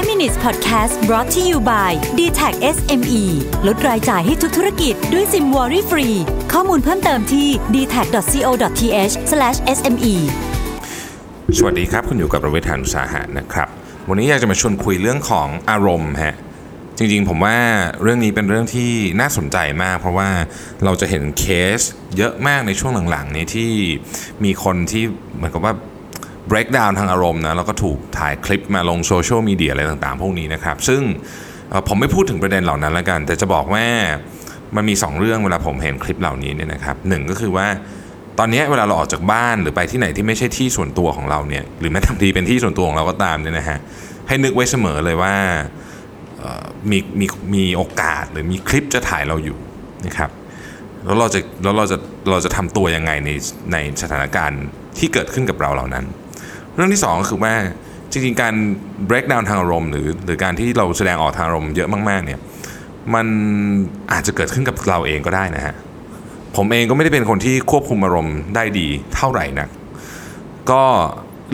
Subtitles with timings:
[0.00, 3.22] 5 minutes podcast brought to you by d t a c SME
[3.66, 6.08] ลดรายจ่ายให้ทุกธุรกิจด้วยซิมวอรี่ฟรี
[6.52, 9.14] ข้อมูลเพิ่มเติมที่ d t a c c o t h
[9.76, 10.14] s m e
[11.58, 13.68] สวัสดีครับ คุณอยู่กับประเวทหานุสาหะนะครับ
[14.08, 16.34] วันนี้อยากจะมาชวนคุยเรื่องของอารมณ์ฮะ
[16.98, 17.56] จริงๆ ผมว่า
[18.02, 18.90] เรื่องนี้เป็นเรื่องที่
[19.20, 20.28] น่าสนใจมาก เพราะว่า
[20.84, 21.44] เราจะเห็นเค
[21.78, 21.80] ส
[22.16, 23.70] เยอะมากในช่วงหลังๆ นี้ที่
[24.44, 25.04] มีคนที่
[25.36, 25.74] เหมือนกับว่า
[26.50, 31.02] breakdown ทางอารมณ์นะแล้วก็ถูกถ่ายคลิปมาลงโซเชียลมีเดียอะไรต่างๆ พวกนี้นะครับ ซึ่ง
[31.88, 33.84] ผมไม่พูดถึงประเด็นเหล่านั้นแล้วกัน แต่จะบอกว่า
[34.76, 37.66] มันมี 2 เรื่องเวลาผมเห็นคลิปเหล่านี้เนี่ยนะครับหนึ่งก็คือว่า
[38.38, 43.78] ตอนนี้เวลาเราออกจากบ้านหรือไปที่ไหนที่ไม่ใช่ที่ส่วนตัวของเราเนี่ยหรือแม้แต่ทีเป็นที่ส่วนตัวของเราก็ตามเนี่ยนะฮะ
[44.28, 45.34] ให้นึกไว้เสมอเลยว่า
[46.90, 49.58] มีมีมีโอกาสหรือมีคลิปจะถ่ายเราอยู่
[50.06, 50.30] นะครับ
[51.04, 51.96] แล้วเราจะแล้วเราจะ
[52.30, 53.30] เราจะทำตัวยังไงใน
[53.72, 54.62] ในสถานการณ์
[54.98, 56.04] ที่เกิดขึ้นกับเราเหล่านั้น
[56.74, 57.54] เรื่องที่สองก็คือว่า
[58.10, 58.54] จริงๆการ
[59.08, 62.40] break down ทางอารมณ์หรือหรือการที่เราแสดงออกทางอารมณ์เยอะมากๆเนี่ย
[63.14, 63.26] มัน
[64.12, 65.74] อาจจะเกิดขึ้นกับเราเองก็ได้นะฮะ
[66.56, 69.68] ผมเองก็ไม่ได้เป็นคนที่ควบคุมอารมณ์ได้ดีเท่าไหร่นัก
[70.70, 70.82] ก็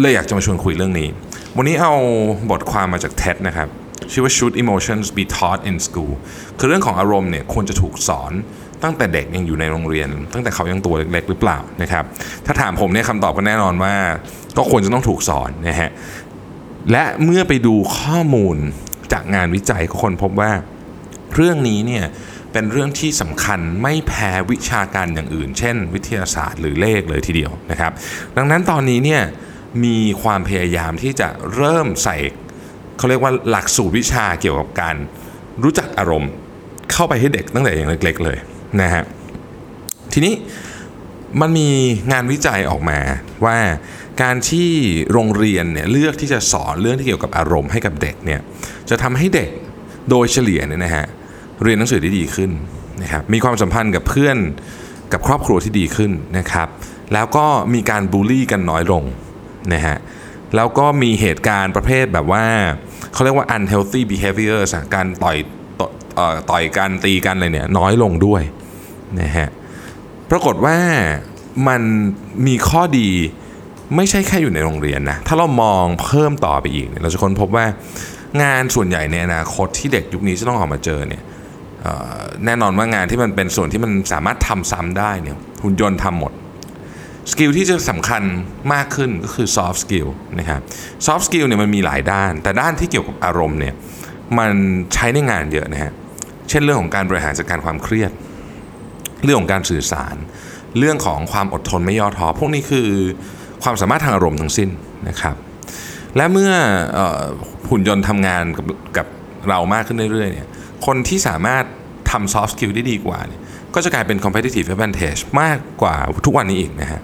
[0.01, 1.09] เลยอยากจะมาชวนคุยเรื่องนี้
[1.57, 1.95] วันนี้เอา
[2.51, 3.69] บทความมาจาก TED นะครับ
[4.13, 6.13] ชื่อว่า Should Emotions be taught in school
[6.59, 8.33] คือเรื่องของอารมณ์เนี่ยควรจะถูกสอน
[8.83, 12.05] ตั้งแต่เด็กยังอยู่ในโรงเรียน ตั้งแต่เขายังตัวเล็กๆหรือเปล่านะครับ
[12.47, 13.95] ถ้าถามผมเนี่ยคำตอบก็แน่นอนว่า
[14.57, 15.91] ก็ควรจะต้องถูกสอนนะฮะ
[16.93, 18.57] และเมื่อไปดูข้อมูล
[19.13, 20.51] จากงานวิจัยก็คนพบว่า
[21.35, 22.05] เรื่องนี้เนี่ย
[22.53, 27.93] เป็นเรื่องที่สำคัญไม่แพ้วิชาการอย่างอื่น เช่น วิทยาศาสตร์หรือเลขเลยทีเดียวนะครับ
[28.37, 29.23] ดังนั้นตอนนี้เนี่ย
[29.85, 32.17] มีความพยายามที่จะเริ่มใส่
[32.99, 34.97] เขาเรียกว่าหลักสูตรวิชาเกี่ยวกับการ
[35.63, 36.31] รู้จักอารมณ์
[36.93, 38.39] เข้าไปให้เด็กตั้งแต่อย่างเล็กๆเลย
[38.83, 39.05] นะฮะ
[40.13, 40.35] ทีนี้
[41.41, 41.69] มันมี
[42.13, 42.99] งานวิจัยออกมา
[43.45, 43.59] ว่า
[44.23, 44.71] การที่
[45.13, 48.41] โรงเรียนเนี่ยเลือกที่จะสอนเรื่องที่เกี่ยวกับอารมณ์ให้กับเด็กเนี่ย
[48.91, 49.51] จะทำให้เด็ก
[50.11, 51.07] โดยเฉลี่ยเนี่ยนะฮะ
[51.63, 52.51] เรียนหนังสือได้ดีขึ้น
[53.03, 54.37] นะครับมีความสัมพันธ์กับเพื่อน
[55.13, 56.69] กับครอบครัวที่ดีขึ้นนะครับ
[57.15, 59.05] แล้วก็มีการบูลลี่กันน้อยลง
[59.73, 59.97] นะฮะ
[60.57, 62.45] แล้วก็มีเหตุการณ์ประเภทแบบว่า
[63.13, 65.37] เขาเรียกว่า unhealthy behaviors การต่อย
[66.51, 68.43] ต่อยกันตีกันอะไรเนี่ยน้อยลงด้วย
[69.21, 69.49] นะฮะ
[70.31, 70.79] ปรากฏว่า
[71.69, 71.83] มัน
[72.47, 73.11] มีข้อดี
[73.97, 77.67] ไม่ใช่แค่อยู่ในโรงเรียนนะถ้าเรามองเพิ่มต่อไปอีกเเราจะค้นพบว่า
[78.43, 81.23] งานส่วนใหญ่ในอนาคตที่เด็กยุคนี้จะต้องออกมาเจอเนี่ย
[82.45, 86.33] แน่นอนว่างานที่มันเป็นส่วนที่มันสามารถทำซ้ำได้เนี่ยหุ่นยนต์ทำหมด
[87.33, 88.23] สกิลที่จะสำคัญ
[88.73, 90.61] มากขึ้นก็คือ soft skill นะครับ
[91.07, 93.75] soft skill เนี่ยมันมีหลายด้าน แต่ด้านที่เกี่ยวกับอารมณ์เนี่ย
[94.39, 94.53] มัน
[94.95, 95.93] ใช้ในงานเยอะนะฮะ
[96.49, 98.11] เช่นเรื่องของการบริหารจัดการความเครียด
[99.25, 100.17] เรื่องของการสื่อสาร
[100.79, 102.89] เรื่องของความอดทนไม่ย่อท้อพวกนี้คือ
[103.63, 104.69] ความสามารถทางอารมณ์ทั้งสิ้น
[105.09, 105.37] นะครับ
[106.17, 106.53] และเมื่อ
[106.99, 107.01] อ
[107.71, 108.67] หุ่นยนต์ทำงานกับ
[108.97, 109.07] กับ
[109.49, 110.49] เรามากขึ้นเรื่อยๆเนี่ย
[110.87, 111.65] คนที่สามารถ
[112.11, 113.41] ทำ soft skill ได้ดีกว่าเนี่ย
[113.75, 115.97] ก็จะกลายเป็น competitive advantage มากกว่า
[116.27, 117.03] ทุกวันนี้อีกนะฮะ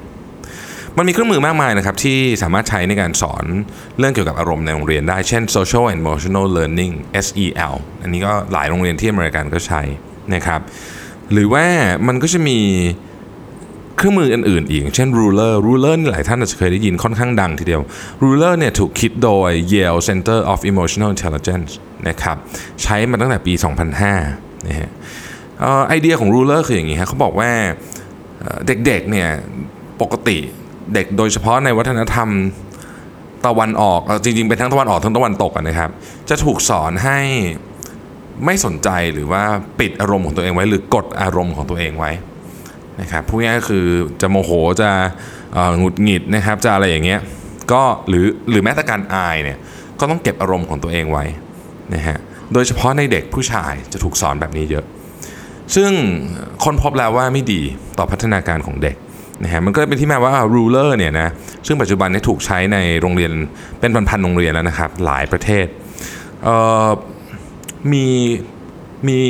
[0.99, 3.45] มันมีเครื่องมือมากมายนะครับที่สามารถใช้ในการสอน
[3.99, 6.95] เรื่องเกี่ยวกับอารมณ์ในโรงเรียนได้ เช่น social and emotional learning
[7.27, 9.83] SEL อันนี้ก็หลายโรงเรียนที่อเมริกันก็ใช้
[10.35, 10.61] นะครับ
[11.33, 11.67] หรือว่า
[12.07, 12.59] มันก็จะมี
[13.97, 17.81] เครื่องมืออื่นๆอีก เช่น ruler ruler นี่หลายท่านอาจจะเคยได้ยินค่อนข้างดังทีเดียว
[18.23, 21.71] ruler เนี่ยถูกคิดโดย Yale Center of Emotional Intelligence
[22.09, 22.37] นะครับ
[22.83, 23.53] ใช้มาตั้งแต่ปี
[24.11, 24.91] 2005นะฮะ
[25.89, 27.51] ไอเดียของ ruler คืออย่างนี้ฮะเขาบอกว่า
[28.67, 29.29] เด็กๆเนี่ย
[30.03, 30.39] ปกติ
[30.95, 32.29] เด็กโดยเฉพาะในวัฒนธรรม
[33.47, 35.91] ตะวันออกจริงๆเป็นทั้งตะวันออกทั้งตะวันตกนะครับ
[36.29, 37.19] จะถูกสอนให้
[38.47, 39.43] ไม่สนใจหรือว่า
[39.81, 42.13] ปิดอารมณ์ของตัวเองไว้ หรือกดอารมณ์ของตัวเองไว้
[43.01, 43.87] นะครับพูดง่ายก็คือ
[44.21, 44.51] จะโมโห
[44.81, 44.91] จะ
[45.79, 47.21] หงุดหงิดนะครับจะอะไรอย่างเงี้ย
[47.73, 49.59] ก็หรือหรือแม้แต่การอายเนี่ย
[50.01, 51.25] ก็ต้องเก็บอารมณ์ของตัวเองไว้
[51.95, 52.19] นะฮะ
[52.53, 54.85] โดยเฉพาะในเด็กผู้ชายจะถูกสอนแบบนี้เยอะ
[55.75, 55.91] ซึ่ง
[56.65, 57.61] คนพบแล้วว่าไม่ดี
[57.99, 58.97] ต่อพัฒนาการของเด็ก
[59.45, 61.29] นะฮะมันก็เป็นที่มาว่า ruler เนี่ยนะ
[61.67, 63.33] ซึ่งปัจจุบันนี้ถูกใช้ในโรงเรียน
[63.81, 65.67] เป็นพันๆโรงเรียนแล้วนะครับหลายประเทศ
[66.45, 66.57] เอ่
[66.87, 66.89] อ
[67.93, 68.07] มี
[69.09, 69.21] มี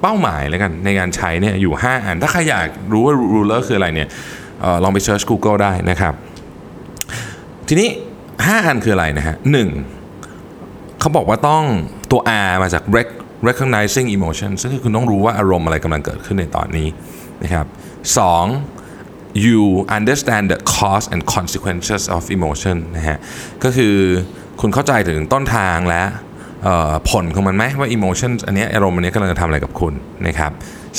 [0.00, 4.08] เป้าหมายแล้วกันในการใช้เนี่ยอยู่ 5 อัน ถ้าใครอยากรู้ว่า ruler คืออะไรเนี่ย
[4.64, 6.14] ออลองไปเซิร์ช Google ได้นะครับ
[7.68, 7.88] ทีนี้
[8.28, 9.68] 5 อันคืออะไรนะฮะหนึ่ง
[11.00, 11.64] เขาบอกว่าต้อง
[12.10, 12.82] ตัว R มาจาก
[13.48, 16.88] recognizing emotion ซึ่งคือคุณต้องรู้ว่าอารมณ์อะไรกำลังเกิดขึ้นในตอนนี้
[17.42, 17.66] นะครับ
[18.18, 18.44] สอง
[19.44, 19.62] you
[19.98, 23.18] understand the cause and consequences of emotion นะฮะ
[23.64, 23.94] ก็คือ
[24.60, 26.02] คุณเข้าใจถึงต้นทางและ
[27.10, 29.94] ผลของมันไหมว่า emotion อันนี้อารมณ์อันนี้กำลังจะทำอะไรกับคุณ
[30.26, 30.52] นะครับ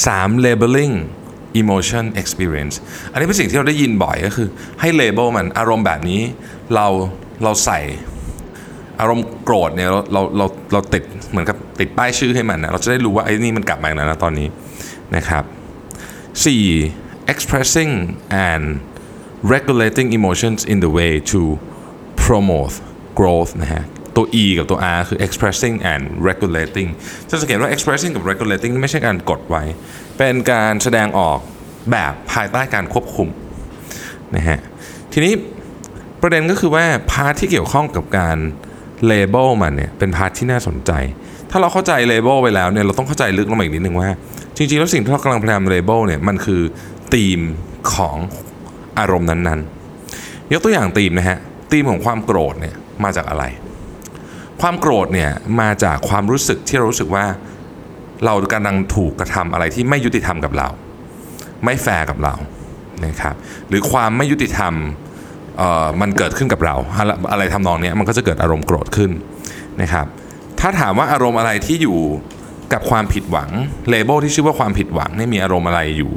[0.08, 0.96] สาม labeling
[1.62, 2.76] emotion experience
[3.12, 4.48] อันนี้เป็นสิ่งที่เราได้ยินบ่อยก็คือ
[4.82, 6.22] ให้ label มันอารมณ์แบบนี้
[6.76, 6.88] เรา
[7.44, 7.80] เราใส่
[9.00, 14.48] อารมณ์โกรธเนี่ยเราเราเราเราติดเหมือนกับติดป้ายชื่อให้มันนะเราจะได้รู้ว่าไอ้นี่มันกลับมาอีกแล้วนะตอนนี้
[15.16, 15.44] นะครับ
[16.44, 17.34] 4.
[17.34, 17.92] expressing
[18.50, 18.64] and
[19.54, 21.42] regulating emotions in the way to
[22.24, 22.76] promote
[23.20, 23.84] growth นะฮะ
[24.16, 26.90] ตัว e กับตัว r คือ expressing and regulating
[27.30, 29.64] จะสังเกตว่า expressing กับ regulating ไม่ใช่การกดไว้
[30.18, 31.40] เป็นการแสดงออก
[31.92, 33.28] แบบภายใต้การควบคุม
[34.36, 34.60] นะฮะ
[35.14, 35.34] ทีนี้
[36.22, 38.38] ประเด็นก็คือว่า part ที่เกี่ยวข้องกับการ
[39.06, 40.92] label มันเนี่ยเป็น part ที่น่าสนใจ
[41.52, 44.10] ถ้าเราเข้าใจ label ไปแล้วเนี่ยเราต้องเข้าใจลึกลงมาอีกนิดนึงว่า
[44.58, 46.62] จริงๆ แล้วสิ่งที่เรากำลังพยายาม label เนี่ยมันคือ
[47.14, 47.40] ธีม
[47.94, 48.18] ของ
[49.00, 51.38] อารมณ์นั้นๆ ยกตัวอย่างธีมนะฮะ
[51.72, 53.44] ธีมของความโกรธเนี่ยมาจากอะไร
[54.62, 57.26] ความโกรธเนี่ยมาจากความรู้สึกที่เรารู้สึกว่า
[58.26, 60.68] เรากำลังถูกกระทำอะไรที่ไม่ยุติธรรมกับเรา
[61.66, 62.34] ไม่แฟร์กับเรา
[63.06, 63.36] นะครับ
[63.70, 64.74] หรือความไม่ยุติธรรม
[66.02, 69.12] มันเกิดขึ้นกับเรา อะไรอะไรทำนองนี้มันก็จะเกิดอารมณ์โกรธขึ้น
[69.82, 70.06] นะครับ
[70.60, 72.00] ถ้าถามว่าอารมณ์อะไรที่อยู่
[72.74, 73.50] กับความผิดหวัง
[73.90, 76.12] เลเบลที่ชื่อว่าความผิดหวังเนี่มีอารมณ์อะไรอยู่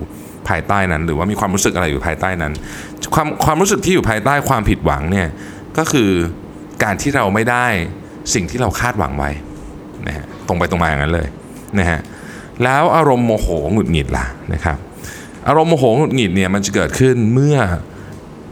[0.49, 2.53] ภายใต้นั้น หรือว่ามีความรู้สึกอะไรอยู่ภายใต้นั้น
[3.15, 5.29] ความความรู้สึกที่อยู่ภายใต้ความผิดหวังเนี่ย
[5.79, 6.11] ก็คือ
[6.83, 7.67] การที่เราไม่ได้
[8.34, 9.30] สิ่งที่เราคาดหวังไว้
[10.06, 11.28] นะฮะตรงไปตรงมาอย่างนั้นเลย
[11.78, 12.00] นะฮะ
[12.62, 14.78] แล้วอารมณ์โมโหหงุดหงิดล่ะนะครับ
[15.48, 17.56] อารมณ์โมโหหงุดหงิดเนี่ยมันจะเกิดขึ้นเมื่อ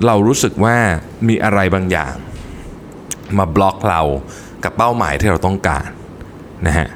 [0.06, 0.76] เรารู้สึกว่า
[1.28, 2.14] มีอะไรบางอย่าง
[3.38, 4.02] มาบล็อกเรา
[4.64, 5.88] กับเป้าหมายที่เราต้องการ
[6.67, 6.88] นะฮะ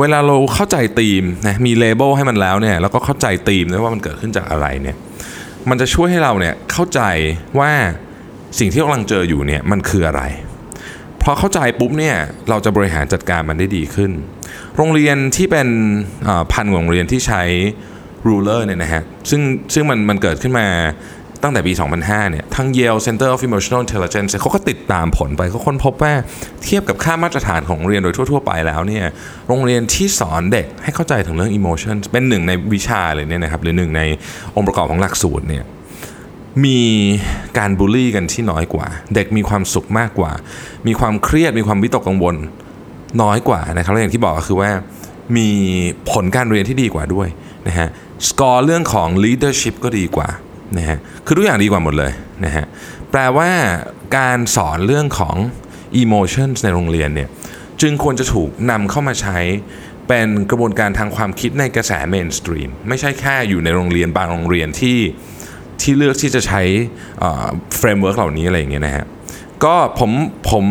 [0.00, 4.96] เวลาเราเข้าใจธีมนะมีเลเบลให้มันแล้วเนี่ยแล้วก็เข้าใจธีมด้วยว่ามันเกิดขึ้นจากอะไรเนี่ย
[5.68, 7.00] มันจะช่วยให้เราเนี่ยเข้าใจ
[7.58, 7.70] ว่า
[8.58, 10.22] สิ่งที่กำลังเจออยู่เนี่ยมันคืออะไร
[11.24, 12.16] พอเข้าใจปุ๊บเนี่ย
[12.50, 14.10] เราจะบริหารจัดการมันได้ดีขึ้น
[14.76, 15.68] โรงเรียนที่เป็น
[16.52, 17.42] พันกว่าโรงเรียนที่ใช้
[18.28, 19.40] ruler เนี่ยนะฮะซึ่ง
[19.74, 20.66] ซึ่งมันมันเกิดขึ้นมา
[21.42, 21.72] ตั้งแต่ปี
[22.02, 26.12] 2005 เนี่ยทาง Yale Center of Emotional Intelligence เขาก็ติดตามผลไปเขาค้นพบว่า
[26.64, 29.04] เทียบกับค่ามาตรฐานของโรงเรียนโดยทั่ว ๆ ไปแล้วเนี่ย
[29.48, 34.02] โรงเรียนที่สอนเด็กให้เข้าใจถึงเรื่อง emotion เป็นหนึ่งในวิชาเลยเนี่ยนะครับหรือหนึ่งใน
[34.56, 35.64] องค์ประกอบของหลักสูตรเนี่ย
[36.64, 36.80] มี
[37.58, 40.32] การบูลลี่กันที่น้อยกว่า เด็กมีความสุขมากกว่า
[40.86, 42.36] มีความเครียดมีความวิตกกังวล
[43.22, 44.70] น้อยกว่านะครับแล้วอย่างที่บอกก็คือว่า
[45.36, 45.48] มี
[46.10, 47.28] ผลการเรียนที่ดีกว่าด้วย
[47.66, 47.88] นะฮะ
[48.28, 50.28] สกอร์เรื่องของ leadership ก็ดีกว่า
[50.78, 52.12] นะฮะคือทุกอย่างดีกว่าหมดเลย
[52.44, 52.64] นะฮะ
[53.10, 53.50] แปลว่า
[54.18, 55.36] การสอนเรื่องของ
[56.02, 57.28] emotions ในโรงเรียนเนี่ย
[57.80, 59.38] จึงควรจะถูกนำเข้ามาใช้
[60.08, 64.98] เป็นกระบวนการทางความคิดในกระแส mainstream ไม่ใช่แค่อยู่ในโรงเรียนบางโรงเรียนที่
[65.82, 66.62] ที่เลือกที่จะใช้
[67.76, 69.04] framework เหล่านี้อะไรอย่างเงี้ยนะฮะ
[69.64, 70.10] ก็ผม
[70.50, 70.64] ผม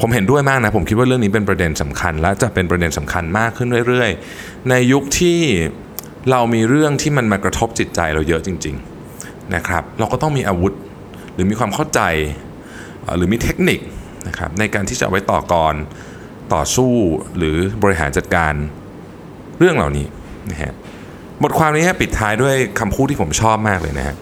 [0.00, 5.38] ผมเห็นด้วยมากนะ ผมคิดว่าเรื่องนี้เป็นประเด็นสำคัญ และจะเป็นประเด็นสำคัญมากขึ้นเรื่อยๆ ในยุคที่
[6.30, 10.72] เรามีเรื่องที่มันมากระทบจิตใจเราเยอะจริงๆนะครับเราก็ต้องมีอาวุธ
[11.34, 12.00] หรือมีความเข้าใจ
[13.16, 13.80] หรือมีเทคนิค
[14.28, 15.74] นะครับในการที่จะไว้ต่อกร
[16.54, 16.92] ต่อสู้
[17.36, 18.54] หรือบริหารจัดการ
[19.58, 20.06] เรื่องเหล่านี้
[20.50, 20.72] นะฮะ
[21.42, 24.16] บทความนี้ปิดท้ายด้วยคำพูดที่ผมชอบมากเลยนะฮะ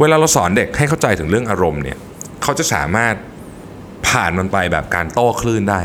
[0.00, 1.98] เวลาเราสอนเด็กให้เข้าใจถึงเรื่องอารมณ์เนี่ย
[2.42, 3.14] เขาจะสามารถ
[4.08, 5.80] ผ่านมันไปแบบการโต้คลื่นได้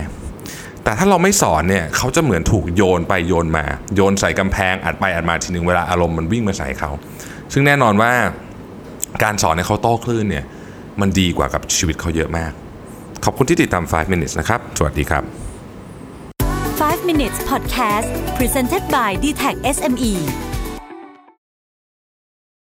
[0.83, 3.65] แต่ถ้าเราไม่สอนเนี่ยเขาจะเหมือนถูกโยนไปโยนมา
[3.95, 6.91] โยนใส่กำแพงอัดไปอัดมาทีหนึ่งเวลาอารมณ์มันวิ่งมาใส่เขา
[7.53, 8.11] ซึ่งแน่นอนว่า
[9.23, 10.45] การสอนให้เขาโต้คลื่นเนี่ย
[11.01, 12.51] มันดีกว่ากับชีวิตเขาเยอะมาก
[13.23, 15.23] ขอบคุณที่ติดตาม 5 minutes นะครับ สวัสดีครับ
[16.79, 20.13] 5 minutes podcast presented by d t e c h SME